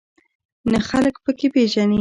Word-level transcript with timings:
نه 0.71 0.79
خلک 0.89 1.15
په 1.23 1.31
کې 1.37 1.47
پېژنې. 1.53 1.89